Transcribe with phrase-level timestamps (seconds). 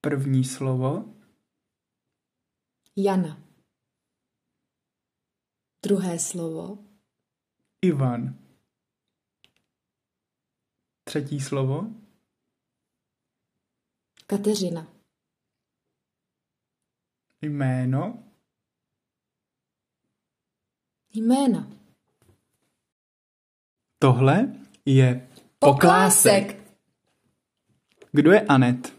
[0.00, 1.14] První slovo.
[2.96, 3.42] Jana.
[5.82, 6.78] Druhé slovo.
[7.82, 8.38] Ivan.
[11.04, 11.86] Třetí slovo.
[14.26, 14.86] Kateřina.
[17.42, 18.24] Jméno.
[21.14, 21.70] Jména.
[23.98, 24.54] Tohle
[24.84, 25.28] je
[25.58, 26.74] poklásek.
[28.12, 28.97] Kdo je Anet?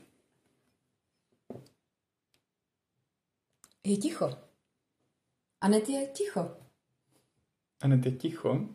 [3.90, 4.30] Je ticho.
[5.62, 6.58] Anet je ticho.
[7.82, 8.70] Anet je ticho.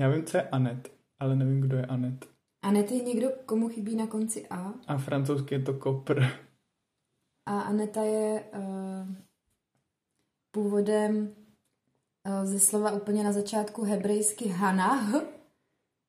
[0.00, 2.24] Já vím, co je Anet, ale nevím, kdo je Anet.
[2.62, 4.74] Anet je někdo, komu chybí na konci A.
[4.86, 6.22] A francouzsky je to kopr.
[7.46, 9.14] A Aneta je uh,
[10.50, 11.34] původem
[12.26, 15.14] uh, ze slova úplně na začátku hebrejsky Hanah.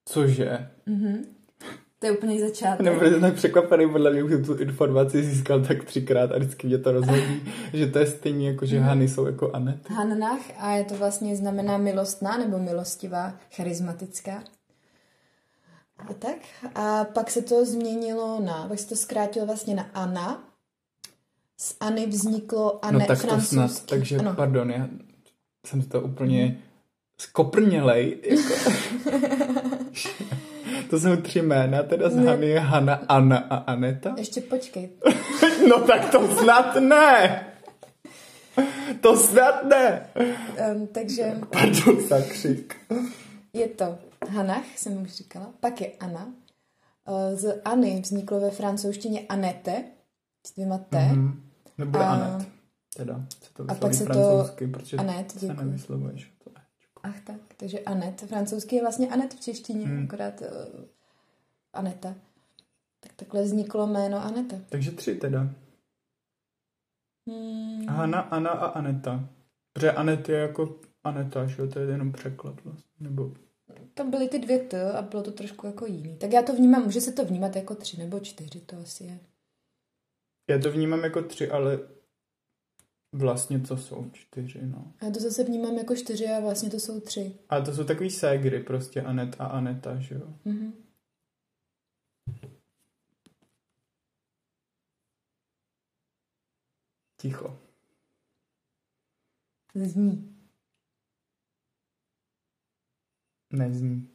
[0.05, 0.71] Cože?
[0.85, 1.35] Mhm.
[2.03, 2.79] To je úplně začátek.
[2.85, 6.77] Nebudu tak překvapený, podle mě už jsem tu informaci získal tak třikrát a vždycky mě
[6.77, 7.41] to rozhodí,
[7.73, 8.87] že to je stejně jako, že Mhm.
[8.87, 9.89] Hany jsou jako Anet.
[9.89, 14.43] Hannah a je to vlastně znamená milostná nebo milostivá, charismatická.
[16.09, 16.35] A tak.
[16.75, 20.43] A pak se to změnilo na, pak se to zkrátilo vlastně na Anna.
[21.57, 23.55] Z Anny vzniklo Anne No tak to francouzský.
[23.55, 24.33] snad, takže ano.
[24.35, 24.87] pardon, já
[25.67, 26.57] jsem to úplně
[27.17, 28.17] skoprnělej.
[28.23, 28.71] Jako.
[30.89, 32.31] to jsou tři jména, teda z Ne.
[32.31, 34.15] Hany je Hana, Anna a Aneta.
[34.17, 34.89] Ještě počkej.
[35.69, 37.43] No tak to snad ne!
[39.01, 40.07] To snad ne!
[40.75, 42.75] Um, takže Pardon za křik.
[43.53, 43.97] je to
[44.29, 46.27] Hanach, jsem už říkala, pak je Anna.
[47.35, 49.83] Z Anny vzniklo ve francouzštině Anete,
[50.47, 50.97] s dvěma T.
[50.97, 51.33] Mm-hmm.
[51.77, 52.47] Nebude A- Anet.
[52.97, 54.45] Teda se to a pak se to-
[54.97, 55.65] Anet, se děkuji.
[55.65, 56.31] nevyslovuješ.
[57.03, 58.21] Ach tak, takže Anet.
[58.21, 60.03] Francouzský je vlastně Anet v češtině, Hmm.
[60.03, 60.47] akorát uh,
[61.73, 62.15] Aneta.
[62.99, 64.55] Tak takhle vzniklo jméno Aneta.
[64.69, 65.47] Takže tři teda.
[67.29, 67.85] Hmm.
[67.87, 69.29] Hana, Anna a Aneta.
[69.73, 71.67] Protože Anet je jako Aneta, že jo?
[71.67, 72.91] To je jenom překlad vlastně.
[72.99, 73.31] Nebo
[73.93, 76.17] Tam byly ty dvě T a bylo to trošku jako jiný.
[76.17, 79.19] Tak já to vnímám, může se to vnímat jako tři nebo čtyři, to asi je.
[80.49, 81.79] já to vnímám jako tři, ale
[83.13, 84.93] vlastně to jsou čtyři, no.
[85.01, 87.39] Já to zase vnímám jako čtyři a vlastně to jsou tři.
[87.49, 90.33] Ale to jsou takový ségry prostě Anet a Aneta, že jo?
[90.45, 90.73] Mhm.
[97.21, 97.59] Ticho.
[99.75, 100.35] Zní.
[103.53, 104.12] Nezní.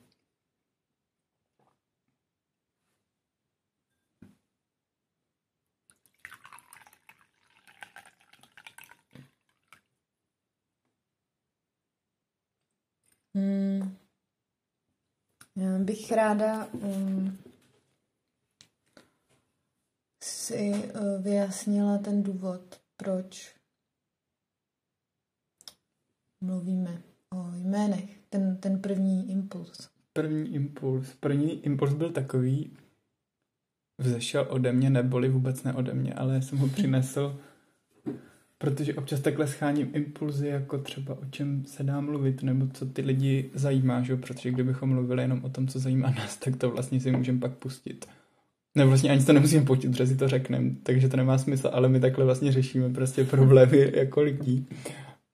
[15.58, 17.38] Já bych ráda um,
[20.22, 23.54] si uh, vyjasnila ten důvod, proč
[26.40, 28.18] mluvíme o jménech.
[28.30, 29.90] Ten, ten první impuls.
[30.12, 31.14] První impuls.
[31.20, 32.76] První impuls byl takový,
[33.98, 37.40] vzešel ode mě, neboli vůbec ne ode mě, ale jsem ho přinesl,
[38.58, 43.02] protože občas takhle scháním impulzy, jako třeba o čem se dá mluvit, nebo co ty
[43.02, 44.16] lidi zajímá, že?
[44.16, 47.52] protože kdybychom mluvili jenom o tom, co zajímá nás, tak to vlastně si můžeme pak
[47.52, 48.06] pustit.
[48.74, 51.88] Nebo vlastně ani to nemusíme pouštět, protože si to řekneme, takže to nemá smysl, ale
[51.88, 54.66] my takhle vlastně řešíme prostě problémy jako lidí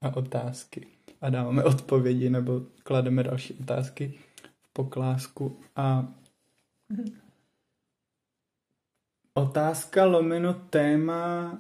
[0.01, 0.87] a otázky.
[1.21, 4.15] A dáváme odpovědi nebo klademe další otázky
[4.63, 6.09] v poklásku a
[9.35, 11.59] otázka lomeno téma,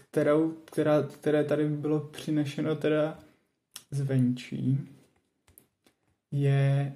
[0.00, 3.18] kterou, která, které tady bylo přinešeno teda
[3.90, 4.78] zvenčí,
[6.30, 6.94] je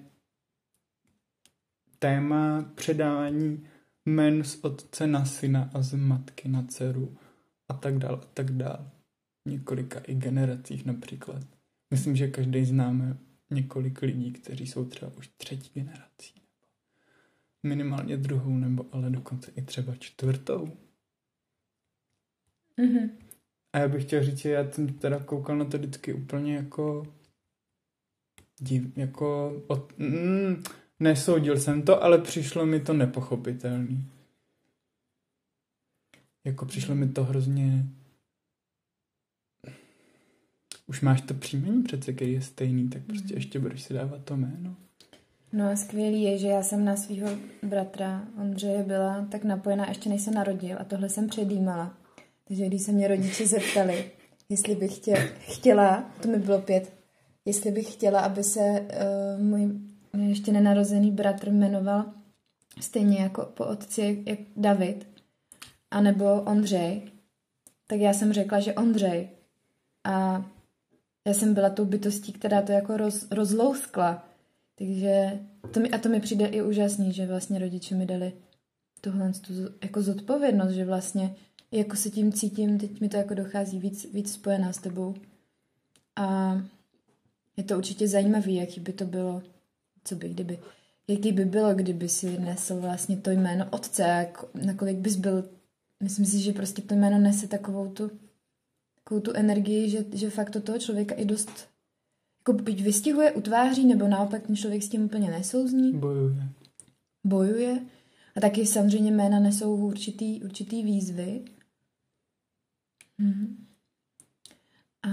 [1.99, 3.67] téma předávání
[4.07, 7.17] men z otce na syna a z matky na dceru
[7.69, 8.91] a tak dál a tak dál.
[9.49, 11.43] Několika i generacích například.
[11.91, 13.17] Myslím, že každý známe
[13.51, 16.35] několik lidí, kteří jsou třeba už třetí generací.
[17.63, 20.73] Minimálně druhou, nebo ale dokonce i třeba čtvrtou.
[22.83, 23.11] Mhm.
[23.73, 27.07] A já bych chtěl říct, že já jsem teda koukal na to vždycky úplně jako
[28.61, 30.63] div, jako od, mm,
[31.01, 34.05] nesoudil jsem to, ale přišlo mi to nepochopitelný.
[36.47, 37.85] Jako přišlo mi to hrozně
[40.87, 44.37] už máš to příjmení přece, který je stejný, tak prostě ještě budeš si dávat to
[44.37, 44.77] jméno.
[45.53, 47.31] No a skvělý je, že já jsem na svého
[47.63, 52.02] bratra Ondřeje byla tak napojená, ještě než se narodil a tohle jsem předjímala.
[52.45, 54.11] Takže když se mě rodiče zeptali,
[54.49, 56.93] jestli bych chtěla, chtěla to mi bylo pět,
[57.45, 59.71] jestli bych chtěla, aby se uh, můj
[60.19, 62.05] ještě nenarozený bratr jmenoval
[62.81, 65.07] stejně jako po otci jak David,
[65.91, 67.03] anebo Ondřej,
[67.87, 69.29] tak já jsem řekla, že Ondřej.
[70.05, 70.45] A
[71.27, 74.29] já jsem byla tou bytostí, která to jako roz, rozlouskla.
[74.75, 75.41] Takže
[75.71, 78.33] to mi, a to mi přijde i úžasný, že vlastně rodiče mi dali
[79.01, 79.53] tuhle tu
[79.83, 81.35] jako zodpovědnost, že vlastně
[81.73, 85.15] jako se tím cítím, teď mi to jako dochází víc, víc spojená s tebou.
[86.17, 86.57] A
[87.57, 89.43] je to určitě zajímavý, jaký by to bylo,
[90.05, 90.59] co by, kdyby,
[91.09, 95.49] jaký by bylo, kdyby si nesl vlastně to jméno otce, jak, nakolik bys byl,
[96.03, 98.11] myslím si, že prostě to jméno nese takovou tu,
[98.95, 101.73] takovou tu energii, že, že fakt to toho člověka i dost
[102.49, 105.93] jako byť vystihuje, utváří, nebo naopak ten člověk s tím úplně nesouzní.
[105.93, 106.49] Bojuje.
[107.25, 107.81] Bojuje.
[108.37, 111.45] A taky samozřejmě jména nesou určitý, určitý výzvy.
[113.23, 113.67] Mhm.
[115.03, 115.09] A...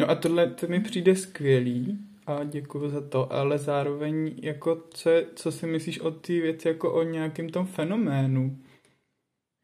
[0.00, 5.10] No a tohle to mi přijde skvělý a děkuji za to, ale zároveň jako co,
[5.34, 8.58] co si myslíš o té věci jako o nějakém tom fenoménu?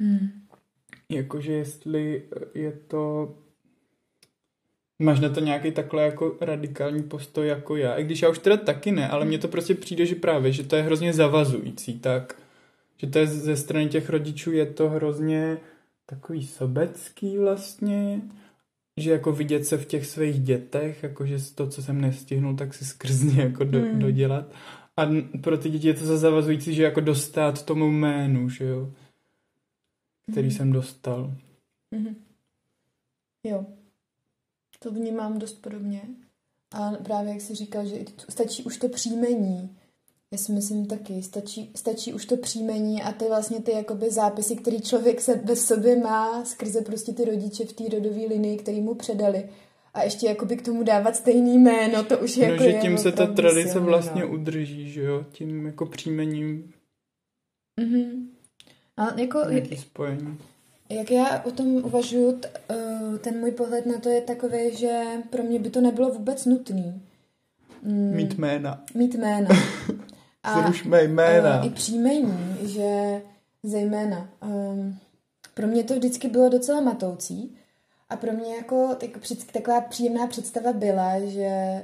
[0.01, 0.47] Hmm.
[1.09, 3.35] Jakože jestli je to
[5.03, 8.57] Máš na to nějaký takhle jako radikální postoj jako já, i když já už teda
[8.57, 12.37] taky ne, ale mně to prostě přijde, že právě, že to je hrozně zavazující, tak,
[12.97, 15.59] že to je ze strany těch rodičů je to hrozně
[16.11, 18.23] takový sobecký vlastně,
[18.97, 22.75] že jako vidět se v těch svých dětech, jako že to, co jsem nestihnul, tak
[22.75, 23.99] si skrzně jako do, hmm.
[23.99, 24.53] dodělat.
[24.97, 25.07] A
[25.43, 28.93] pro ty děti je to zavazující, že jako dostat tomu jménu, že jo,
[30.33, 30.57] který hmm.
[30.57, 31.35] jsem dostal.
[31.95, 32.15] Hmm.
[33.47, 33.67] Jo,
[34.79, 36.03] to vnímám dost podobně.
[36.73, 37.97] A právě jak jsi říkal, že
[38.29, 39.77] stačí už to příjmení.
[40.33, 44.57] Já si myslím taky, stačí, stačí už to příjmení a ty vlastně ty jakoby zápisy,
[44.57, 48.81] který člověk se bez sobě má skrze prostě ty rodiče v té rodové linii, který
[48.81, 49.49] mu předali.
[49.95, 52.99] A ještě jakoby k tomu dávat stejný jméno, to už je no, jako že tím
[52.99, 54.29] se ta tradice silný, vlastně no.
[54.29, 56.73] udrží, že jo, tím jako příjmením.
[57.81, 58.29] Mhm.
[58.97, 59.41] A jako...
[59.79, 60.39] spojení.
[60.89, 62.41] Jak já o tom uvažuji,
[62.71, 66.47] eh, ten můj pohled na to je takový, že pro mě by to nebylo vůbec
[66.47, 67.03] nutný.
[67.83, 68.85] Mm, mít jména.
[68.95, 69.49] Mít jména.
[70.43, 71.61] A Zrušme jména.
[71.61, 73.23] Uh, I příjmení, že
[73.63, 74.31] zejména.
[74.43, 74.99] Um,
[75.55, 77.59] pro mě to vždycky bylo docela matoucí
[78.09, 79.11] a pro mě jako tak,
[79.53, 81.83] taková příjemná představa byla, že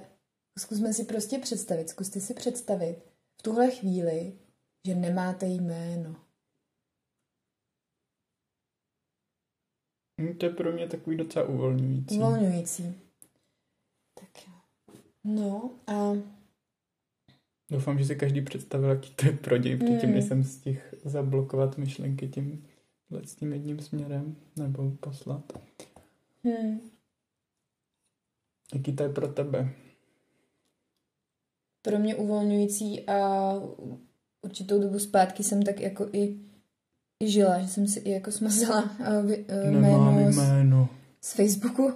[0.58, 2.98] zkusme si prostě představit, zkuste si představit
[3.38, 4.32] v tuhle chvíli,
[4.86, 6.16] že nemáte jméno.
[10.20, 12.16] Hm, to je pro mě takový docela uvolňující.
[12.16, 12.94] Uvolňující.
[14.14, 14.28] Tak
[15.24, 16.12] No a...
[17.70, 20.14] Doufám, že si každý představil, jaký to je pro děj, protože tím mm.
[20.14, 22.64] nejsem stihl zablokovat myšlenky tím,
[23.24, 25.52] s tím jedním směrem, nebo poslat.
[26.44, 26.80] Hmm.
[28.74, 29.72] Jaký to je pro tebe?
[31.82, 33.52] Pro mě uvolňující a
[34.42, 36.46] určitou dobu zpátky jsem tak jako i
[37.20, 39.30] i žila, že jsem si i jako smazala uh,
[39.70, 40.88] jméno, jméno.
[41.20, 41.92] Z, z Facebooku.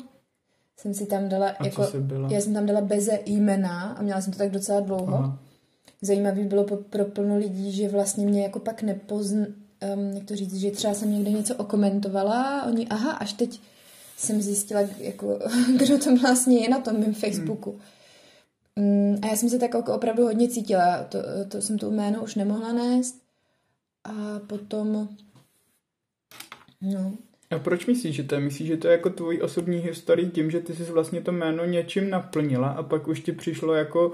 [0.77, 1.83] Jsem si tam dala, a jako,
[2.31, 5.17] já jsem tam dala beze jména a měla jsem to tak docela dlouho.
[5.17, 5.39] Aha.
[6.03, 9.43] Zajímavý bylo pro, plno lidí, že vlastně mě jako pak nepozn,
[9.95, 13.61] um, jak to říct, že třeba jsem někde něco okomentovala a oni, aha, až teď
[14.17, 15.39] jsem zjistila, jako,
[15.77, 17.71] kdo to vlastně je na tom mém Facebooku.
[17.71, 19.19] Hmm.
[19.23, 21.05] a já jsem se tak jako opravdu hodně cítila.
[21.05, 21.19] To,
[21.49, 23.23] to jsem to jméno už nemohla nést.
[24.05, 25.09] A potom,
[26.81, 27.13] no.
[27.51, 28.41] A proč myslíš, že to je?
[28.41, 31.65] Myslíš, že to je jako tvojí osobní historii tím, že ty jsi vlastně to jméno
[31.65, 34.13] něčím naplnila a pak už ti přišlo jako,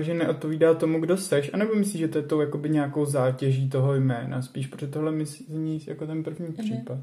[0.00, 1.50] že neodpovídá tomu, kdo seš?
[1.52, 4.42] A nebo myslíš, že to je to jakoby nějakou zátěží toho jména?
[4.42, 6.62] Spíš, protože tohle myslí jako ten první mm-hmm.
[6.62, 6.98] případ.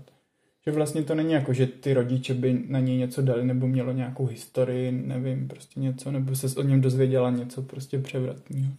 [0.66, 3.92] Že vlastně to není jako, že ty rodiče by na něj něco dali, nebo mělo
[3.92, 8.72] nějakou historii, nevím, prostě něco, nebo se o něm dozvěděla něco prostě převratného.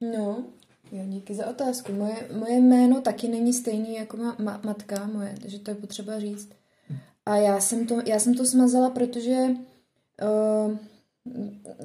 [0.00, 0.44] No,
[0.92, 1.92] Jo, díky za otázku.
[1.92, 6.20] Moje, moje jméno taky není stejný jako ma, ma, matka moje, takže to je potřeba
[6.20, 6.48] říct.
[7.26, 9.36] A já jsem to, já jsem to smazala, protože
[10.22, 10.76] uh,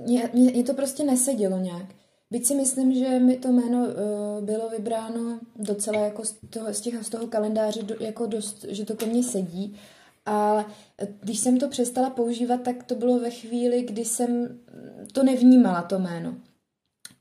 [0.05, 1.85] mě, mě, mě to prostě nesedělo nějak.
[2.31, 6.81] Byť si myslím, že mi to jméno uh, bylo vybráno docela jako z toho, z,
[6.81, 9.75] těch, z toho kalendáře do, jako dost, že to ke mně sedí.
[10.25, 10.65] Ale
[11.21, 14.59] když jsem to přestala používat, tak to bylo ve chvíli, kdy jsem
[15.11, 16.35] to nevnímala, to jméno.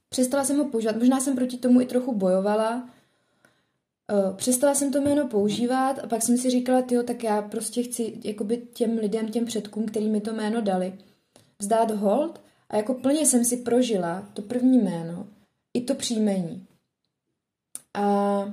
[0.09, 2.91] Přestala jsem ho používat, možná jsem proti tomu i trochu bojovala.
[4.13, 7.83] Uh, přestala jsem to jméno používat a pak jsem si říkala, tyjo, tak já prostě
[7.83, 10.93] chci jakoby těm lidem, těm předkům, který mi to jméno dali,
[11.61, 15.27] vzdát hold a jako plně jsem si prožila to první jméno
[15.75, 16.67] i to příjmení.
[17.95, 18.45] A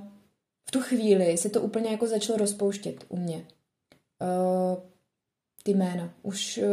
[0.67, 3.47] v tu chvíli se to úplně jako začalo rozpouštět u mě.
[4.21, 4.83] Uh,
[5.63, 6.13] ty jména.
[6.23, 6.63] Už uh,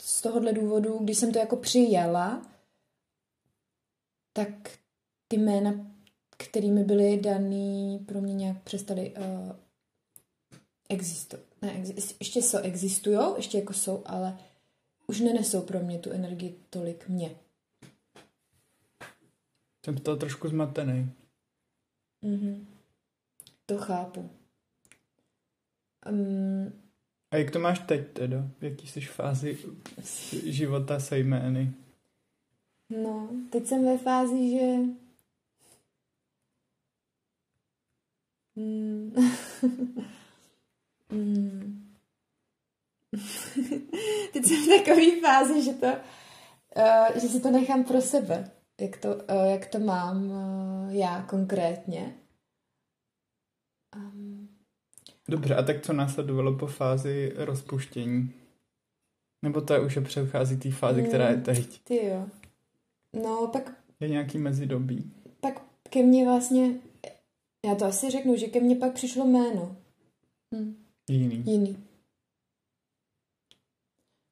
[0.00, 2.46] z tohohle důvodu, když jsem to jako přijela,
[4.32, 4.48] tak
[5.28, 5.86] ty jména,
[6.36, 9.52] kterými byly daný, pro mě nějak přestaly uh,
[10.88, 11.44] existovat.
[11.62, 14.38] Ne, exi- ještě jsou, existují, ještě jako jsou, ale
[15.06, 17.36] už nenesou pro mě tu energii tolik mě.
[19.84, 21.10] Jsem to trošku zmatený.
[22.22, 22.64] Mm-hmm.
[23.66, 24.30] To chápu.
[26.10, 26.72] Um,
[27.30, 28.48] A jak to máš teď teda?
[28.60, 29.58] V jaký jsi fázi
[30.44, 31.74] života se jmény?
[33.02, 34.76] no, teď jsem ve fázi, že...
[38.56, 39.14] Mm.
[44.32, 48.50] teď jsem v takové fázi, že to, uh, že si to nechám pro sebe.
[48.80, 52.14] Jak to, uh, jak to mám uh, já konkrétně.
[53.96, 54.48] Um,
[55.28, 58.32] Dobře, a tak co následovalo po fázi rozpuštění?
[59.42, 61.08] Nebo to je už je předchází té fázi, Mm.
[61.08, 61.80] která je teď?
[61.84, 62.26] ty jo.
[63.12, 65.12] No, pak Je nějaký mezidobí?
[65.40, 66.74] pak ke mně vlastně,
[67.66, 69.76] já to asi řeknu, že ke mně pak přišlo jméno.
[70.54, 70.76] Hm,
[71.10, 71.42] Jiný.
[71.46, 71.76] jiný.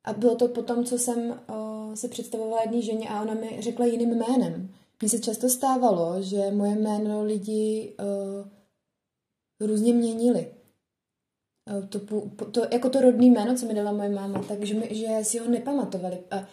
[0.04, 3.86] A bylo to potom, co jsem uh, se představovala jedné ženě a ona mi řekla
[3.86, 4.74] jiným jménem.
[5.00, 10.54] Mně se často stávalo, že moje jméno lidi uh, různě měnili.
[11.70, 14.88] Uh, to, pu- to, jako to rodný jméno, co mi dala moje máma, takže mi,
[14.94, 16.18] že si ho nepamatovali.
[16.30, 16.48] A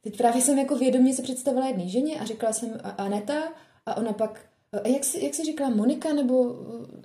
[0.00, 3.52] teď právě jsem jako vědomě se představila jedné ženě a řekla jsem Aneta
[3.86, 4.40] a ona pak,
[4.84, 6.56] jak si, jak si říkala, Monika nebo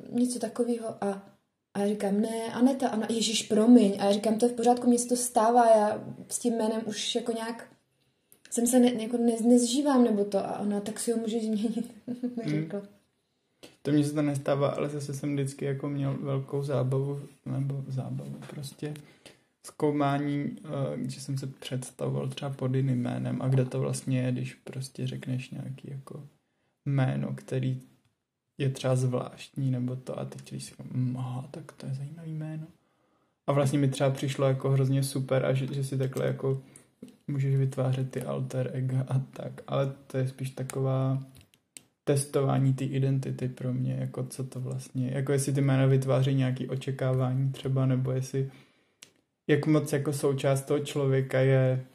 [0.09, 1.29] něco takového a,
[1.79, 3.97] a já říkám, ne, Aneta, Ana, Ježíš, promiň.
[3.99, 6.81] A já říkám, to je v pořádku, mně se to stává, já s tím jménem
[6.85, 7.69] už jako nějak
[8.49, 11.91] jsem se ne, jako ne, nezžívám nebo to a ona, tak si ho může změnit,
[12.37, 12.81] mi řekla.
[13.81, 18.35] To mně se to nestává, ale zase jsem vždycky jako měl velkou zábavu, nebo zábavu
[18.49, 18.93] prostě
[19.65, 24.31] zkoumání, eh, když jsem se představoval třeba pod jiným jménem a kde to vlastně je,
[24.31, 26.27] když prostě řekneš nějaký jako
[26.85, 27.81] jméno, který
[28.59, 31.93] je třeba zvláštní nebo to a teď když si říkám, "Mm, aha, tak to je
[31.93, 32.67] zajímavý jméno.
[33.47, 36.61] A vlastně mi třeba přišlo jako hrozně super a že, že si takhle jako
[37.27, 41.23] můžeš vytvářet ty alter ega a tak, ale to je spíš taková
[42.03, 45.11] testování té identity pro mě, jako co to vlastně.
[45.13, 48.51] Jako jestli ty jména vytváří nějaké očekávání třeba, nebo jestli
[49.47, 51.85] jak moc jako součást toho člověka je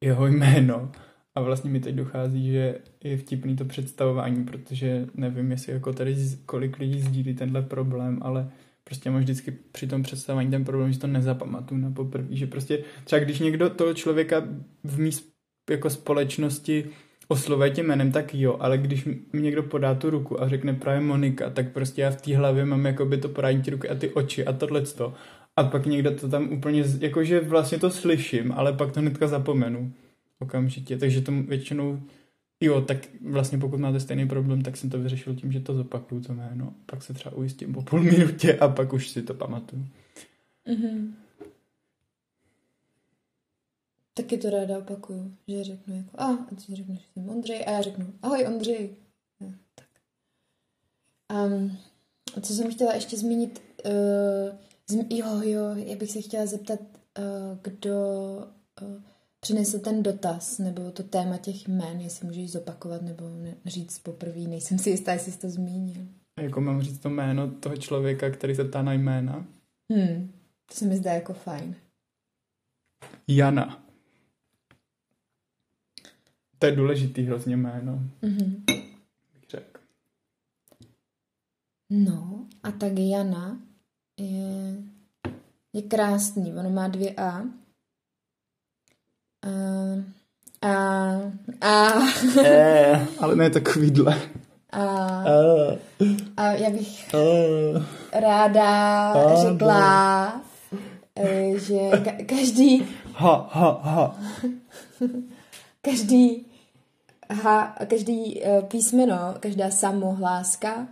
[0.00, 0.92] jeho jméno.
[1.36, 6.16] A vlastně mi teď dochází, že je vtipný to představování, protože nevím, jestli jako tady
[6.46, 8.50] kolik lidí sdílí tenhle problém, ale
[8.84, 12.84] prostě mám vždycky při tom představování ten problém, že to nezapamatuju na poprvé, že prostě
[13.04, 14.42] třeba když někdo toho člověka
[14.84, 15.10] v mý
[15.70, 16.84] jako společnosti
[17.28, 21.00] oslovuje tím jménem, tak jo, ale když mi někdo podá tu ruku a řekne právě
[21.00, 24.10] Monika, tak prostě já v té hlavě mám jakoby to podání ty ruky a ty
[24.10, 25.14] oči a tohleto.
[25.56, 29.92] A pak někdo to tam úplně, jakože vlastně to slyším, ale pak to hnedka zapomenu
[30.38, 30.98] okamžitě.
[30.98, 32.02] Takže to většinou,
[32.60, 32.98] jo, tak
[33.30, 36.74] vlastně pokud máte stejný problém, tak jsem to vyřešil tím, že to zopakuju to jméno.
[36.86, 39.86] Pak se třeba ujistím po půl minutě a pak už si to pamatuju.
[40.66, 41.12] Mm-hmm.
[44.14, 47.70] Taky to ráda opakuju, že řeknu jako, a, a ty řekneš, že jsem Ondřej, a
[47.70, 48.90] já řeknu, ahoj Ondřej.
[49.40, 49.86] No, tak.
[51.46, 51.78] Um,
[52.36, 54.56] a co jsem chtěla ještě zmínit, uh,
[54.90, 57.94] zm- jo, jo, já bych se chtěla zeptat, uh, kdo
[58.82, 59.02] uh,
[59.46, 64.40] přinesl ten dotaz, nebo to téma těch jmén, jestli můžeš zopakovat, nebo ne, říct poprvé,
[64.40, 66.06] nejsem si jistá, jestli jsi to zmínil.
[66.40, 69.46] Jako mám říct to jméno toho člověka, který se ptá na jména.
[69.92, 70.32] Hmm,
[70.66, 71.76] to se mi zdá jako fajn.
[73.28, 73.82] Jana.
[76.58, 78.64] To je důležitý hrozně jméno, Mhm.
[79.34, 79.80] bych řekl.
[81.90, 83.60] No, a tak Jana
[84.20, 84.76] je,
[85.72, 87.42] je krásný, ono má dvě A.
[89.46, 90.72] A, a,
[91.60, 91.92] a,
[92.44, 94.20] Eh, ale ne takovýhle.
[94.72, 95.78] a, Eh,
[96.36, 97.82] a já bych eh.
[98.20, 99.12] ráda
[99.42, 100.42] řekla,
[101.16, 104.16] eh, že ka- každý, Ha, ha, ha.
[105.82, 106.46] každý,
[107.30, 110.88] ha, každý eh, písmeno, každá samohláska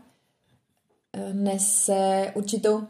[1.12, 2.80] eh, nese určitou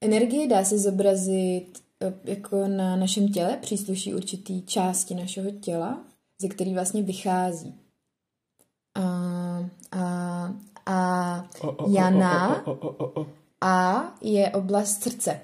[0.00, 1.83] energii, dá se zobrazit eh,
[2.24, 6.04] jako na našem těle, přísluší určitý části našeho těla,
[6.40, 7.80] ze který vlastně vychází.
[8.94, 9.02] A,
[9.92, 10.04] a,
[10.86, 11.48] a
[11.88, 12.64] Jana.
[13.60, 15.40] A je oblast srdce.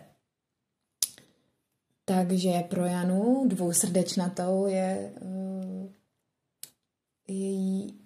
[2.04, 5.90] Takže pro Janu dvousrdečnatou je uh,
[7.28, 8.00] její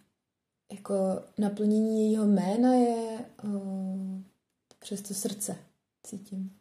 [0.73, 0.95] jako
[1.39, 4.23] naplnění jejího jména je uh,
[4.79, 5.57] přes to srdce,
[6.03, 6.59] cítím.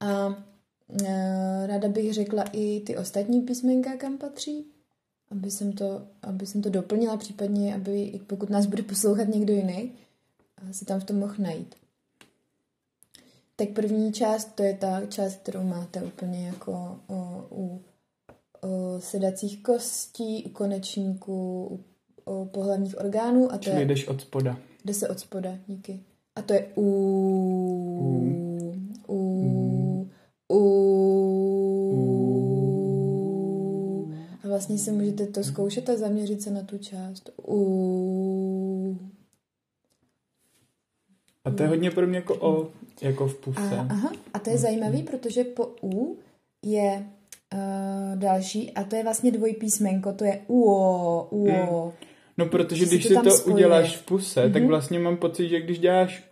[0.00, 0.26] A
[1.66, 4.66] ráda bych řekla i ty ostatní písmenka, kam patří,
[5.30, 9.52] aby jsem to, aby jsem to doplnila, případně, aby i pokud nás bude poslouchat někdo
[9.52, 9.92] jiný,
[10.56, 11.74] a si tam v tom mohl najít.
[13.56, 17.80] Tak první část, to je ta část, kterou máte úplně jako o, u
[18.60, 21.80] o, sedacích kostí, u konečníků, u
[22.24, 23.52] o, pohlavních orgánů.
[23.52, 24.58] A to Čili je, jdeš od spoda.
[24.84, 26.00] jde se od spoda, díky.
[26.36, 26.82] A to je u,
[28.00, 28.41] u,
[30.52, 30.58] u.
[34.44, 37.30] A vlastně si můžete to zkoušet a zaměřit se na tu část.
[37.48, 38.98] U.
[41.44, 42.68] A to je hodně pro mě jako o,
[43.02, 43.60] jako v puse.
[43.60, 46.16] A, aha, a to je zajímavý, protože po U
[46.64, 47.06] je
[47.54, 51.92] uh, další a to je vlastně dvojpísmenko, to je UO, UO.
[52.38, 53.54] No protože když to si to spojuje.
[53.54, 54.68] uděláš v puse, tak Mhm.
[54.68, 56.28] vlastně mám pocit, že když děláš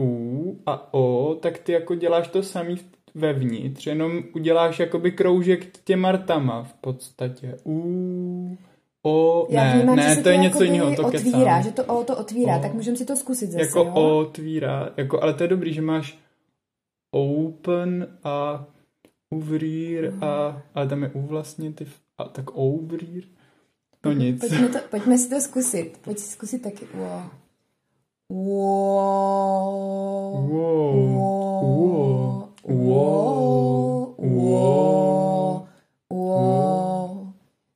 [0.00, 5.78] U a O, tak ty jako děláš to samý v- vevnitř, jenom uděláš jakoby kroužek
[5.84, 7.58] těma rtama v podstatě.
[7.66, 8.58] U,
[9.06, 11.62] O, Já ne, vnímám, ne, to je něco jiného, to otvírá, kecám.
[11.62, 12.62] že to O to otvírá, O.
[12.62, 13.92] tak můžeme si to zkusit zase, Jako jo?
[14.18, 16.18] otvírá, jako, ale to je dobrý, že máš
[17.10, 18.64] open a
[19.30, 21.86] uvrír a, ale tam je u vlastně, ty,
[22.18, 23.24] a tak ouvrír.
[24.06, 24.40] No nic.
[24.40, 25.98] Pojďme, to, pojďme si to zkusit.
[26.04, 26.84] Pojď si zkusit taky.
[26.94, 27.22] Wow.
[28.28, 29.74] Wow.
[30.48, 30.94] Wow.
[31.14, 31.64] Wow.
[31.64, 32.03] Wow.
[32.64, 34.14] Wow.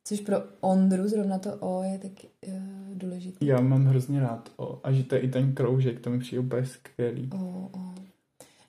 [0.03, 2.53] Což pro Ondru zrovna to O je taky uh,
[2.93, 3.45] důležité.
[3.45, 6.39] Já mám hrozně rád o, a že to je i ten kroužek, to mi přijde
[6.39, 7.29] úplně skvělý.
[7.33, 7.93] O, o.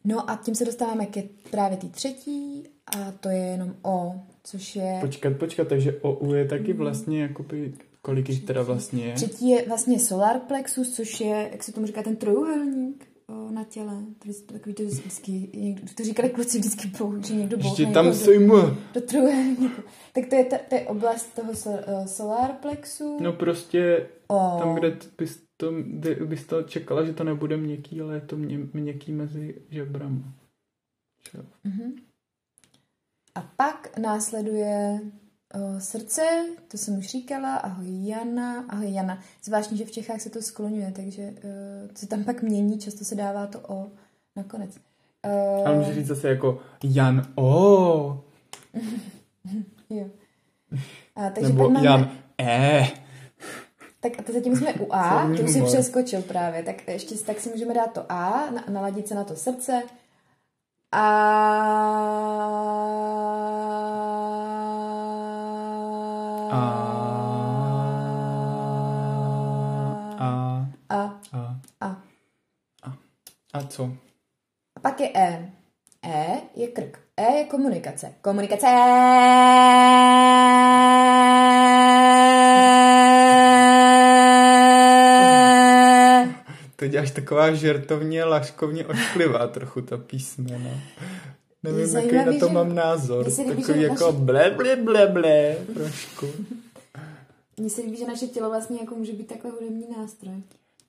[0.04, 2.64] No a tím se dostáváme ke právě té třetí
[2.96, 4.98] a to je jenom O, což je...
[5.00, 7.72] Počkat, počkat, takže o U je taky vlastně jakoby,
[8.02, 9.14] kolik jich teda vlastně je?
[9.14, 13.06] Třetí je vlastně solar plexus, což je, jak se tomu říká, ten trojuhelník
[13.50, 14.02] na těle.
[14.46, 16.92] Takový to vždycky, někdo, to říkali kluci vždycky
[17.26, 18.56] že někdo Ještě jako tam do, sejmu.
[18.94, 19.82] do trojuhelníku.
[20.12, 23.18] Tak to je, ta, to je oblast toho so- eh, solar plexu.
[23.22, 28.00] No prostě o, tam, kde bys to, kde bys to čekala, že to nebude měkký,
[28.00, 30.34] ale je to mě, měkký mezi žebrama.
[31.64, 31.92] Mhm.
[33.34, 35.00] A pak následuje
[35.78, 36.22] srdce,
[36.68, 39.20] to jsem už říkala, ahoj Jana, ahoj Jana.
[39.44, 43.14] Zvláštní, že v Čechách se to skloňuje, takže uh, se tam pak mění, často se
[43.14, 43.86] dává to O
[44.36, 44.70] nakonec.
[45.26, 48.24] Uh, Ale můžeš říct zase jako Jan O,
[49.90, 50.06] Jo.
[51.16, 52.10] A, takže nebo máme, Jan
[52.40, 52.88] E.
[54.00, 56.62] Tak a to zatím jsme u A, to už si přeskočil právě.
[56.62, 59.82] Tak ještě tak si můžeme dát to A, na, naladit se na to srdce.
[60.92, 61.70] A.
[73.52, 73.84] A co?
[74.76, 75.52] A pak je E.
[76.06, 76.98] E je krk.
[77.16, 78.14] E je komunikace.
[78.22, 78.66] Komunikace.
[86.76, 90.70] To děláš taková žertovně, laškovně ošklivá trochu ta písmena.
[91.62, 93.26] Nevím, jaký na zajímavý, to že- mám názor.
[93.26, 96.26] líbí, Takový jako naše- ble, ble, ble, ble, trošku.
[97.56, 100.32] Mně se líbí, že naše tělo vlastně jako může být takhle hudební nástroj.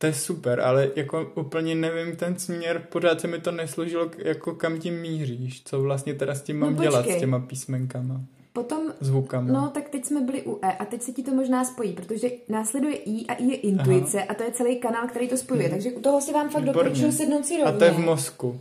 [0.01, 4.55] To je super, ale jako úplně nevím ten směr, pořád se mi to nesložilo, jako
[4.55, 7.17] kam tím míříš, co vlastně teda s tím No mám dělat, počkej.
[7.17, 8.21] s těma písmenkama,
[8.53, 9.53] Potom zvukama.
[9.53, 12.29] No, tak teď jsme byli u E a teď se ti to možná spojí, protože
[12.49, 15.69] následuje I a I je intuice a to je celý kanál, který to spojuje.
[15.69, 16.89] Takže u toho si vám fakt Výborně.
[16.89, 17.73] doporučuji sednout si rovně.
[17.73, 18.59] A to je v mozku.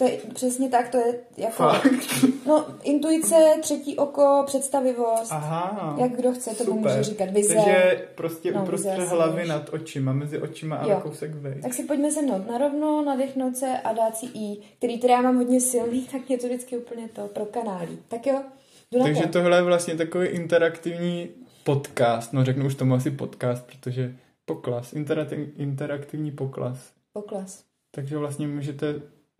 [0.00, 1.56] To je přesně tak, to je jako...
[1.62, 2.24] Fakt?
[2.46, 5.32] No, intuice, třetí oko, představivost.
[5.32, 5.96] Aha.
[6.00, 7.30] Jak kdo chce, to může říkat.
[7.30, 7.54] Vize.
[7.54, 11.00] Takže prostě No, uprostřed vize hlavy nad očima, mezi očima a Jo.
[11.02, 11.62] kousek vejš.
[11.62, 15.36] Tak si pojďme sednout narovno, nadechnout se a dát si I, který teda já mám
[15.36, 17.98] hodně silný, tak mě to vždycky úplně to pro kanálí.
[18.08, 18.42] Tak jo,
[18.90, 19.28] jdu Takže to.
[19.28, 21.28] tohle je vlastně takový interaktivní
[21.64, 26.78] podcast, no řeknu už tomu asi podcast, protože poklas, interaktiv, interaktivní poklas.
[27.12, 27.64] Pokles.
[27.94, 28.94] Takže vlastně můžete,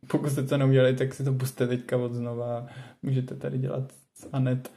[0.06, 2.66] pokud jste to neudělali, tak si to puste teďka od znova.
[3.02, 4.70] Můžete tady dělat s Anet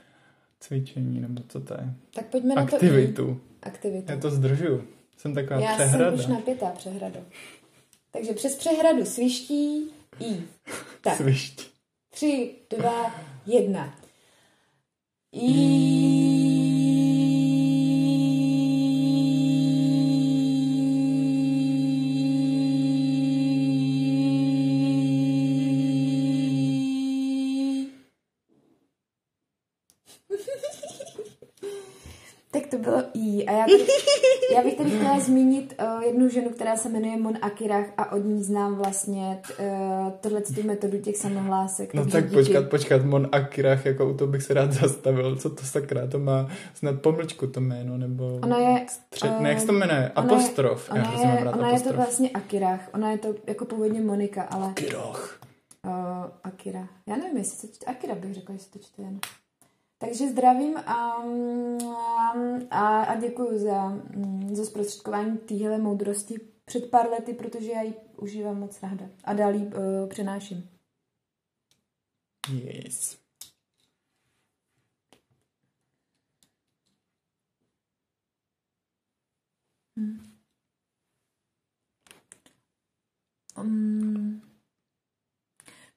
[0.59, 1.93] cvičení, nebo co to je?
[2.15, 2.75] Tak pojďme na to I.
[2.75, 3.41] Aktivitu.
[3.61, 4.11] Aktivitu.
[4.11, 4.83] Já to zdržuju.
[5.17, 6.11] Jsem taková Já přehrada.
[6.11, 7.19] jsem už napětá přehrada.
[8.11, 9.83] Takže přes přehradu sviští
[10.19, 10.41] I.
[11.01, 11.61] Tak, Svišť.
[12.09, 13.95] tři, dva, jedna.
[15.31, 16.22] I.
[32.51, 33.45] Tak to bylo I.
[33.45, 33.87] A já, bych,
[34.55, 38.17] já bych tady chtěla zmínit uh, jednu ženu, která se jmenuje Mon Akirach a od
[38.17, 41.93] ní znám vlastně uh, tohle tu metodu těch samohlásek.
[41.93, 42.35] No tak díky.
[42.35, 45.35] počkat, počkat, Mon Akirach, jako u toho bych se rád zastavil.
[45.35, 48.39] Co to sakra, to má snad pomlčku to jméno, nebo...
[48.43, 48.85] Ona je...
[48.89, 50.11] Střed, uh, ne, jak se to jmenuje?
[50.15, 50.91] Apostrof.
[50.91, 52.89] Ona je, ona, je, ona je to vlastně Akirach.
[52.93, 54.67] Ona je to jako původně Monika, ale...
[54.67, 55.39] Akirach.
[55.85, 55.93] Uh,
[56.43, 56.87] Akira.
[57.07, 59.19] Já nevím, jestli se čte Akira, bych řekla, jestli to čte jen.
[60.05, 61.23] Takže zdravím a,
[62.69, 63.97] a, a děkuji za,
[64.51, 69.55] za zprostředkování téhle moudrosti před pár lety, protože já ji užívám moc ráda a dál
[69.55, 70.69] ji uh, přenáším.
[72.49, 73.17] Yes.
[79.97, 80.33] Hmm.
[83.57, 84.42] Um,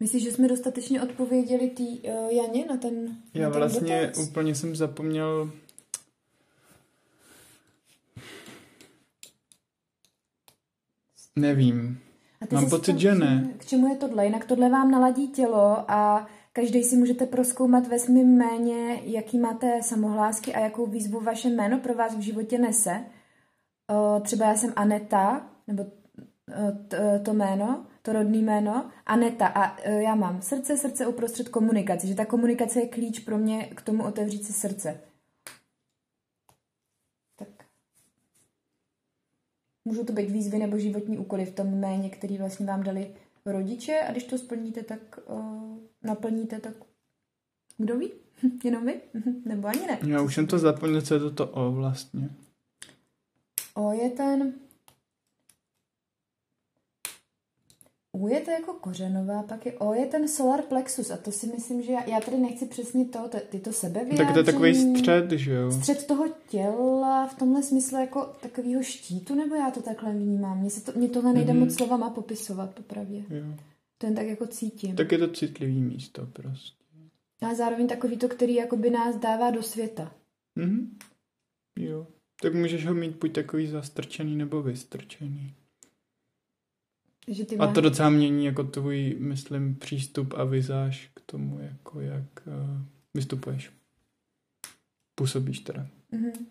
[0.00, 4.28] Myslíš, že jsme dostatečně odpověděli tý uh, Janě na ten Já na ten vlastně dotaz?
[4.28, 5.50] úplně jsem zapomněl
[11.36, 11.98] Nevím.
[12.40, 13.50] A ty Mám pocit, že ne.
[13.58, 14.24] K čemu je tohle?
[14.24, 19.82] Jinak tohle vám naladí tělo a každý si můžete proskoumat ve svým méně, jaký máte
[19.82, 23.04] samohlásky a jakou výzvu vaše jméno pro vás v životě nese.
[23.90, 29.46] Uh, třeba já jsem Aneta, nebo uh, to jméno, to rodný jméno, Aneta.
[29.46, 33.66] A e, já mám srdce, srdce uprostřed komunikace, že ta komunikace je klíč pro mě
[33.66, 35.00] k tomu otevřít si srdce.
[37.36, 37.48] Tak.
[39.84, 43.14] Můžou to být výzvy nebo životní úkoly v tom jméně, který vlastně vám dali
[43.46, 46.74] rodiče a když to splníte, tak uh, naplníte, tak
[47.78, 48.12] kdo ví?
[48.64, 49.00] Jenom vy?
[49.44, 49.98] nebo ani ne?
[50.06, 52.30] Já už jsem to zapomněl, co je to to O vlastně.
[53.74, 54.52] O je ten
[58.16, 61.46] U je to jako kořenová, pak je O je ten solar plexus a to si
[61.46, 64.74] myslím, že já, já tady nechci přesně to, ty to sebe Tak to je takový
[64.74, 65.70] střed, že jo?
[65.70, 70.60] Střed toho těla v tomhle smyslu jako takového štítu, nebo já to takhle vnímám?
[70.60, 71.58] Mně, se to, mně tohle nejde mm-hmm.
[71.58, 73.24] moc slovama popisovat, popravdě.
[73.30, 73.44] Jo.
[73.98, 74.96] To jen tak jako cítím.
[74.96, 76.84] Tak je to citlivý místo prostě.
[77.40, 80.12] A zároveň takový to, který jakoby nás dává do světa.
[80.54, 80.98] Mhm.
[81.78, 82.06] Jo.
[82.42, 85.54] Tak můžeš ho mít buď takový zastrčený nebo vystrčený.
[87.28, 87.56] Že ty.
[87.56, 92.80] A to docela mění jako tvůj, myslím, přístup a vizáž k tomu, jako jak uh,
[93.14, 93.70] vystupuješ.
[95.14, 95.86] Působíš teda.
[96.12, 96.46] Mm-hmm.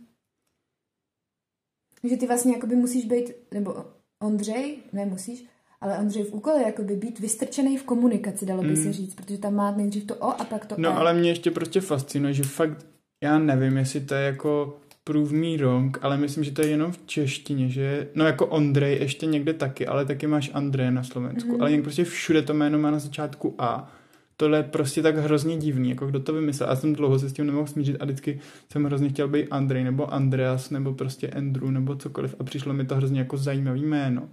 [2.09, 3.85] Že ty vlastně jakoby musíš být, nebo
[4.19, 5.45] Ondřej, ne musíš,
[5.81, 8.83] ale Ondřej v úkole jakoby být vystrčený v komunikaci, dalo by mm.
[8.83, 10.93] se říct, protože tam má nejdřív to O a pak to No E.
[10.93, 12.85] ale mě ještě prostě fascinuje, že fakt,
[13.23, 16.91] já nevím, jestli to je jako prove me wrong, ale myslím, že to je jenom
[16.91, 21.51] v češtině, že no jako Ondrej ještě někde taky, ale taky máš Andrej na Slovensku,
[21.51, 21.61] mm-hmm.
[21.61, 23.91] ale jinak prostě všude to jméno má na začátku A.
[24.37, 26.69] Tohle je prostě tak hrozně divný, jako kdo to vymyslel.
[26.69, 28.39] Já jsem dlouho se s tím nemohl smířit a vždycky
[28.71, 32.85] jsem hrozně chtěl být Andrej nebo Andreas nebo prostě Andrew nebo cokoliv a přišlo mi
[32.85, 34.29] to hrozně jako zajímavý jméno.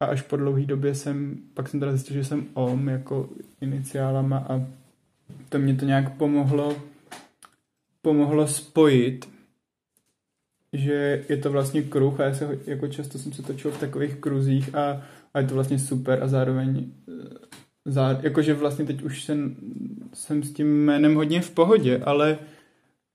[0.00, 3.28] A až po dlouhé době jsem, pak jsem teda zjistil, že jsem OM jako
[3.60, 4.66] iniciálama a
[5.48, 6.76] to mě to nějak pomohlo
[8.02, 9.28] pomohlo spojit
[10.72, 14.16] že je to vlastně kruh a já se jako často jsem se točil v takových
[14.16, 15.02] kruzích a,
[15.34, 17.12] a je to vlastně super a zároveň eh,
[17.84, 19.56] zá, jakože vlastně teď už jsem,
[20.14, 22.38] jsem s tím jménem hodně v pohodě, ale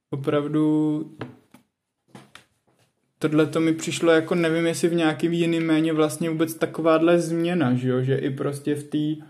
[0.09, 1.17] opravdu
[3.19, 7.73] tohle to mi přišlo jako nevím, jestli v nějakým jiným méně vlastně vůbec takováhle změna,
[7.73, 9.25] že jo, že i prostě v té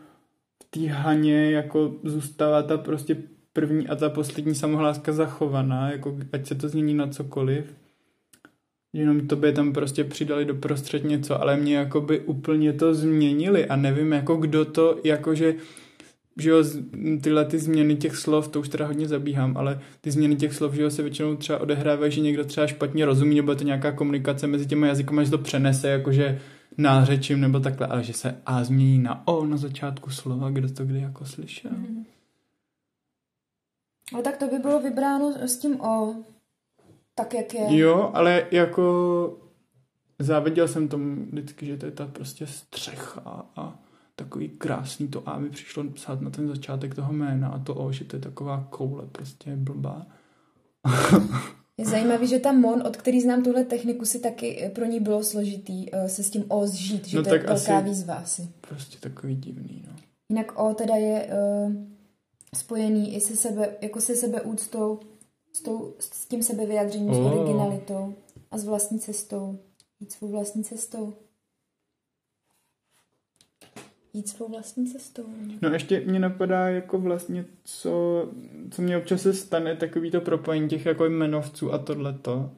[0.63, 3.17] v tý haně jako zůstává ta prostě
[3.53, 7.84] první a ta poslední samohláska zachovaná, jako ať se to změní na cokoliv
[8.95, 13.75] jenom tobě tam prostě přidali do prostřed něco, ale mě jakoby úplně to změnili a
[13.75, 15.55] nevím jako kdo to, jakože
[16.37, 16.63] že jo,
[17.21, 20.73] tyhle ty změny těch slov, to už teda hodně zabíhám, ale ty změny těch slov,
[20.73, 23.91] že jo, se většinou třeba odehrávají, že někdo třeba špatně rozumí, nebo je to nějaká
[23.91, 26.41] komunikace mezi těmi jazyky, že to přenese, jakože
[26.77, 30.85] nářečím nebo takhle, ale že se A změní na O na začátku slova, kdo to
[30.85, 31.71] kdy jako slyšel.
[31.71, 32.05] Mm.
[34.13, 36.15] No tak to by bylo vybráno s tím O,
[37.15, 37.77] tak, jak je.
[37.77, 39.37] Jo, ale jako
[40.19, 43.79] záviděl jsem tomu vždycky, že to je ta prostě střecha a
[44.15, 47.91] takový krásný to A mi přišlo psát na ten začátek toho jména a to O,
[47.91, 50.07] že to je taková koule prostě blbá.
[51.77, 55.23] Je zajímavý, že ta Mon, od který znám tuhle techniku, si taky pro ní bylo
[55.23, 58.47] složitý uh, se s tím O zžít, že no to je velká výzva asi.
[58.61, 59.95] Prostě takový divný, no.
[60.29, 61.27] Jinak O teda je
[61.65, 61.73] uh,
[62.55, 64.99] spojený i se sebe, jako se sebe úctou
[65.55, 67.15] s, tou, s tím sebevyjádřením, oh.
[67.15, 68.15] s originalitou
[68.51, 69.59] a s vlastní cestou.
[69.99, 71.13] Jít svou vlastní cestou.
[74.13, 75.23] Jít svou vlastní cestou.
[75.61, 78.25] No ještě mě napadá jako vlastně, co,
[78.71, 82.51] co mě občas se stane, takový to propojení těch jako jmenovců a tohleto.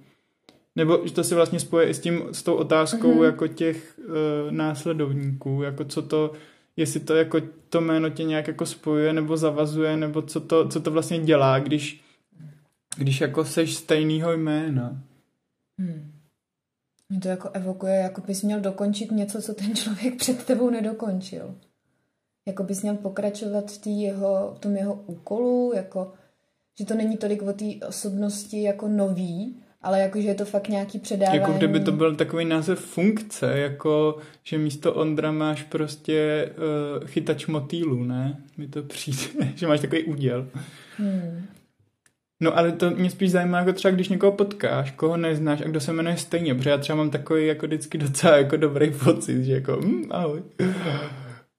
[0.76, 3.24] nebo že to se vlastně spoje i s tím, s tou otázkou mm-hmm.
[3.24, 6.32] jako těch uh, následovníků, jako co to,
[6.78, 10.80] jestli to jako to jméno tě nějak jako spojuje nebo zavazuje, nebo co to, co
[10.80, 12.07] to vlastně dělá, když,
[12.98, 15.04] když jako seš stejného jména.
[15.80, 16.12] Hmm.
[17.10, 21.56] Mě to jako evokuje, jako bys měl dokončit něco, co ten člověk před tebou nedokončil.
[22.48, 26.14] Jako bys měl pokračovat v, jeho, v tom jeho úkolu, jako,
[26.80, 31.00] že to není tolik o té osobnosti jako nový, ale jakože je to fakt nějaký
[31.00, 31.40] předávání.
[31.40, 36.50] Jako kdyby to byl takový název funkce, jako že místo Ondra máš prostě
[37.00, 38.44] uh, chytač motýlů, ne?
[38.58, 40.48] Mi to přijde, že máš takový úděl.
[40.98, 41.48] Hmm.
[42.44, 45.80] No ale to mě spíš zajímá, jako třeba když někoho potkáš, koho neznáš a kdo
[45.80, 49.54] se jmenuje stejně, protože já třeba mám takový jako vždycky docela jako dobrý pocit, že
[49.54, 50.44] jako mm, ahoj.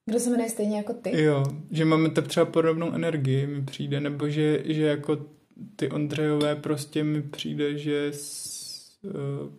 [0.07, 1.23] Kdo se jmenuje stejně jako ty?
[1.23, 5.27] Jo, že máme tak třeba podobnou energii mi přijde, nebo že, že jako
[5.77, 9.53] ty Ondřejové prostě mi přijde, že s, uh,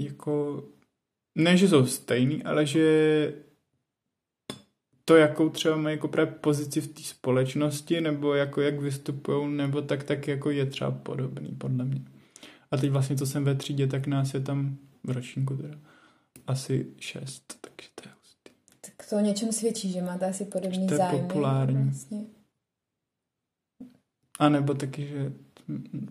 [0.00, 0.64] jako
[1.38, 3.45] ne, že jsou stejný, ale že
[5.08, 9.82] to, jakou třeba mají jako právě pozici v té společnosti, nebo jako jak vystupují, nebo
[9.82, 12.02] tak, tak jako je třeba podobný, podle mě.
[12.70, 15.78] A teď vlastně, co jsem ve třídě, tak nás je tam v ročníku teda
[16.46, 18.50] asi šest, takže to je hustý.
[18.80, 21.10] Tak to o něčem svědčí, že máte asi podobný zájem.
[21.10, 21.84] To je populární.
[21.84, 22.24] Vlastně.
[24.38, 25.32] A nebo taky, že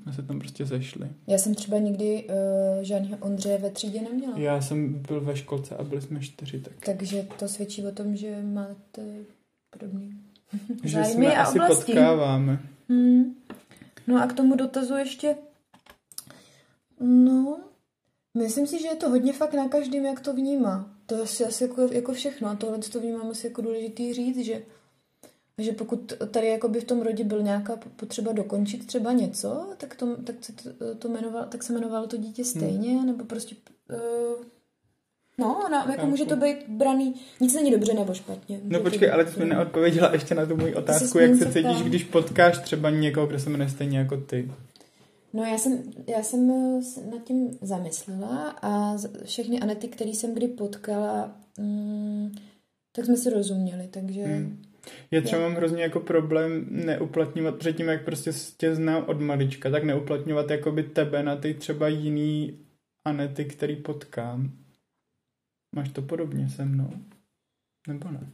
[0.01, 1.09] jsme se tam prostě zešli.
[1.27, 4.37] Já jsem třeba nikdy uh, žádného Ondřeje ve třídě neměla.
[4.37, 6.59] Já jsem byl ve školce a byli jsme čtyři.
[6.59, 6.73] Tak.
[6.85, 9.01] Takže to svědčí o tom, že máte
[9.69, 10.13] podobný
[10.83, 11.85] že zájmy jsme a asi oblasti.
[11.85, 12.59] potkáváme.
[12.89, 13.35] Hmm.
[14.07, 15.35] No a k tomu dotazu ještě
[16.99, 17.59] no,
[18.37, 20.91] myslím si, že je to hodně fakt na každém, jak to vnímá.
[21.05, 24.45] To je asi, asi jako, jako všechno a tohle to vnímám asi jako důležitý říct,
[24.45, 24.63] že
[25.57, 30.15] že pokud tady jakoby v tom rodě byl nějaká potřeba dokončit třeba něco, tak, to,
[30.23, 33.05] tak, se, to, to jmenoval, tak se jmenovalo to dítě stejně, hmm.
[33.05, 33.55] nebo prostě...
[33.89, 34.45] Uh,
[35.37, 38.59] no, na, jako může to být braný, nic není dobře nebo špatně.
[38.63, 41.81] No počkej, ale ty jsi mi neodpověděla ještě na tu moji otázku, jak se cítíš,
[41.83, 44.51] když potkáš třeba někoho, kdo se jmenuje stejně jako ty.
[45.33, 46.47] No já jsem, já jsem
[47.11, 52.31] nad tím zamyslela a všechny Anety, které jsem kdy potkala, mm,
[52.91, 54.23] tak jsme si rozuměli, takže...
[54.23, 54.61] Hmm.
[55.11, 59.83] Já třeba mám hrozně jako problém neuplatňovat předtím, jak prostě tě znám od malička, tak
[59.83, 62.59] neuplatňovat jakoby tebe na ty třeba jiný
[63.05, 64.51] Anety, který potkám.
[65.75, 66.89] Máš to podobně se mnou?
[67.87, 68.31] Nebo ne?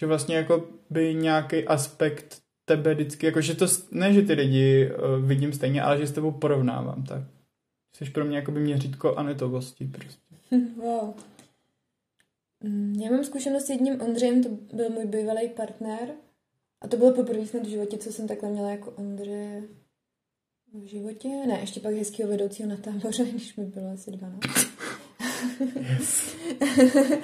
[0.00, 4.90] Že vlastně jako by nějaký aspekt tebe vždycky, jako že to, ne, že ty lidi
[4.90, 7.22] uh, vidím stejně, ale že s tebou porovnávám, tak.
[7.96, 10.20] Jsi pro mě jako by měřítko anetovosti prostě.
[10.76, 11.14] Wow.
[12.64, 16.14] Mm, já mám zkušenost s jedním Ondřejem, to byl můj bývalý partner.
[16.80, 19.62] A to bylo poprvé snad v životě, co jsem takhle měla jako Ondře
[20.74, 21.28] v životě.
[21.28, 24.40] Ne, ještě pak hezkého vedoucího na táboře, když mi bylo asi 12.
[25.90, 26.36] Yes.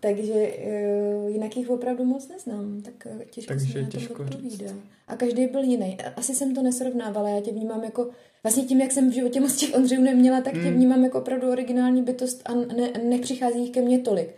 [0.00, 4.72] Takže uh, jinak jich opravdu moc neznám, tak uh, těžko Takže se na těžko odpovídá.
[5.06, 5.98] A každý byl jiný.
[6.16, 8.10] Asi jsem to nesrovnávala, já tě vnímám jako,
[8.42, 10.74] vlastně tím, jak jsem v životě moc těch Ondřejů neměla, tak tě mm.
[10.74, 14.34] vnímám jako opravdu originální bytost a ne, nepřichází jich ke mně tolik.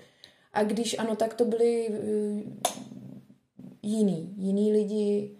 [0.59, 1.89] A když ano, tak to byli
[3.83, 5.31] jiný, jiný lidi.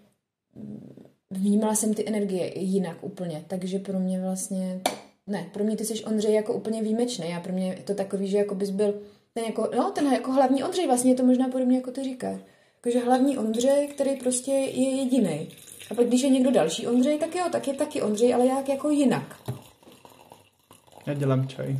[1.29, 4.81] Vnímala jsem ty energie jinak úplně, takže pro mě vlastně,
[5.27, 8.27] ne, pro mě ty jsi Ondřej jako úplně výjimečný a pro mě je to takový,
[8.27, 9.01] že jako bys byl
[9.33, 12.39] ten jako, no, ten jako hlavní Ondřej, vlastně je to možná podobně jako ty říkáš.
[12.75, 15.49] Jakože hlavní Ondřej, který prostě je jediný.
[15.91, 18.69] A pak když je někdo další Ondřej, tak jo, tak je taky Ondřej, ale jak
[18.69, 19.35] jako jinak.
[21.05, 21.77] Já dělám čaj.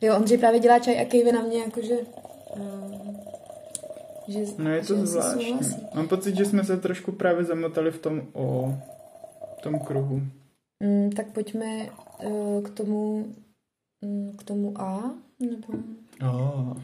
[0.00, 1.96] Jo, Ondřej právě dělá čaj a kejve na mě, jakože
[4.28, 5.60] že, no je to že zvláštní.
[5.94, 8.74] Mám pocit, že jsme se trošku právě zamotali v tom o
[9.58, 10.22] v tom kruhu.
[10.84, 11.90] Mm, tak pojďme
[12.24, 13.26] uh, k tomu
[14.04, 15.66] mm, k tomu A, nebo...
[16.22, 16.76] Oh.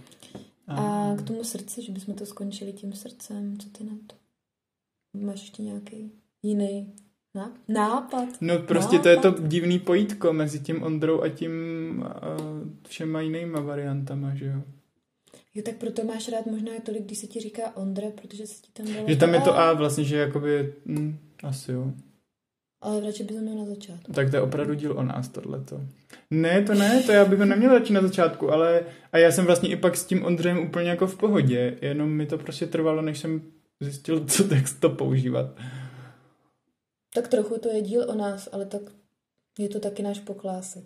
[0.66, 0.74] A.
[0.76, 3.58] a k tomu srdci, že bychom to skončili tím srdcem.
[3.58, 4.16] Co ty na to?
[5.20, 6.92] Máš ještě nějaký jiný
[7.68, 8.28] nápad?
[8.40, 9.02] No prostě nápad.
[9.02, 11.52] to je to divný pojítko mezi tím Ondrou a tím
[11.98, 14.62] uh, všema jinýma variantama, že jo?
[15.54, 18.72] Jo, tak proto máš rád možná tolik, když se ti říká Ondra, protože se ti
[18.72, 21.92] tam dalo Že tam je to A vlastně, že jakoby, hm, asi jo.
[22.80, 24.12] Ale radši bys měl na začátku.
[24.12, 25.80] Tak to je opravdu díl o nás, tohleto.
[26.30, 29.44] Ne, to ne, to já bych ho neměl začít na začátku, ale a já jsem
[29.46, 33.02] vlastně i pak s tím Ondřejem úplně jako v pohodě, jenom mi to prostě trvalo,
[33.02, 33.42] než jsem
[33.80, 35.46] zjistil, co text to používat.
[37.14, 38.82] Tak trochu to je díl o nás, ale tak
[39.58, 40.84] je to taky náš poklásek.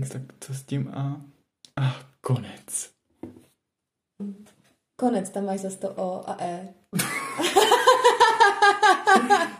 [0.00, 0.08] Jak...
[0.08, 1.22] Tak co s tím a...
[1.76, 2.94] A konec.
[4.96, 6.74] Konec, tam máš zase to O a E.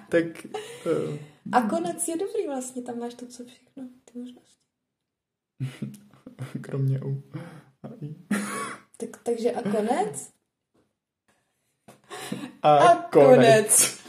[0.08, 0.46] tak...
[0.86, 1.18] Uh...
[1.52, 4.64] A konec je dobrý vlastně, tam máš to, co všechno, ty možnosti.
[6.60, 7.22] Kromě U
[7.82, 8.14] a I.
[8.96, 10.30] Tak, takže a konec?
[12.62, 13.36] A, A konec.
[13.36, 14.03] konec.